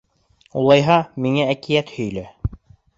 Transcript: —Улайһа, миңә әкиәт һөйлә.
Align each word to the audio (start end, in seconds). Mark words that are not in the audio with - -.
—Улайһа, 0.61 0.97
миңә 1.27 1.47
әкиәт 1.55 1.95
һөйлә. 2.01 2.29